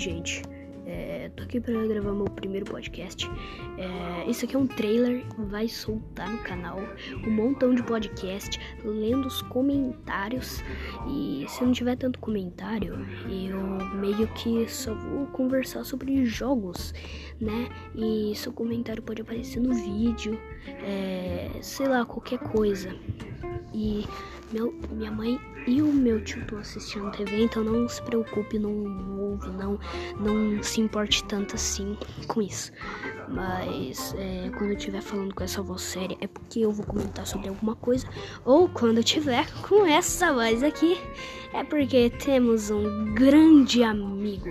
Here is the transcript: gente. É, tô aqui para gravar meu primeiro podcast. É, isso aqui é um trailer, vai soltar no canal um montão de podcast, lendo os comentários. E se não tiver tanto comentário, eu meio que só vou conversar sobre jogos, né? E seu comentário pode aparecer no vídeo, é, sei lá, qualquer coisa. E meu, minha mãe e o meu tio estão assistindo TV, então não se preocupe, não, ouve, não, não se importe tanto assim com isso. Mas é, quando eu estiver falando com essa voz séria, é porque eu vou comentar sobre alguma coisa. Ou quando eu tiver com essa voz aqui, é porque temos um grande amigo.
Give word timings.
gente. 0.00 0.42
É, 0.86 1.30
tô 1.36 1.44
aqui 1.44 1.60
para 1.60 1.74
gravar 1.86 2.12
meu 2.12 2.24
primeiro 2.24 2.64
podcast. 2.64 3.30
É, 3.78 4.28
isso 4.28 4.44
aqui 4.44 4.56
é 4.56 4.58
um 4.58 4.66
trailer, 4.66 5.24
vai 5.38 5.68
soltar 5.68 6.28
no 6.28 6.38
canal 6.38 6.78
um 7.24 7.30
montão 7.30 7.74
de 7.74 7.82
podcast, 7.82 8.58
lendo 8.82 9.28
os 9.28 9.42
comentários. 9.42 10.64
E 11.06 11.44
se 11.48 11.62
não 11.62 11.72
tiver 11.72 11.96
tanto 11.96 12.18
comentário, 12.18 13.06
eu 13.30 13.79
meio 14.00 14.26
que 14.28 14.68
só 14.68 14.94
vou 14.94 15.26
conversar 15.26 15.84
sobre 15.84 16.24
jogos, 16.24 16.94
né? 17.40 17.68
E 17.94 18.32
seu 18.34 18.52
comentário 18.52 19.02
pode 19.02 19.22
aparecer 19.22 19.60
no 19.60 19.74
vídeo, 19.74 20.38
é, 20.82 21.50
sei 21.60 21.86
lá, 21.86 22.04
qualquer 22.04 22.38
coisa. 22.38 22.94
E 23.72 24.04
meu, 24.52 24.74
minha 24.90 25.10
mãe 25.10 25.38
e 25.66 25.82
o 25.82 25.92
meu 25.92 26.22
tio 26.24 26.40
estão 26.40 26.58
assistindo 26.58 27.10
TV, 27.12 27.44
então 27.44 27.62
não 27.62 27.88
se 27.88 28.02
preocupe, 28.02 28.58
não, 28.58 29.20
ouve, 29.20 29.50
não, 29.50 29.78
não 30.18 30.62
se 30.62 30.80
importe 30.80 31.22
tanto 31.24 31.54
assim 31.54 31.96
com 32.26 32.42
isso. 32.42 32.72
Mas 33.30 34.12
é, 34.18 34.50
quando 34.50 34.70
eu 34.70 34.76
estiver 34.76 35.00
falando 35.00 35.32
com 35.32 35.44
essa 35.44 35.62
voz 35.62 35.82
séria, 35.82 36.16
é 36.20 36.26
porque 36.26 36.60
eu 36.60 36.72
vou 36.72 36.84
comentar 36.84 37.24
sobre 37.24 37.48
alguma 37.48 37.76
coisa. 37.76 38.06
Ou 38.44 38.68
quando 38.68 38.98
eu 38.98 39.04
tiver 39.04 39.46
com 39.62 39.86
essa 39.86 40.32
voz 40.32 40.64
aqui, 40.64 41.00
é 41.54 41.62
porque 41.62 42.10
temos 42.10 42.70
um 42.70 43.14
grande 43.14 43.84
amigo. 43.84 44.50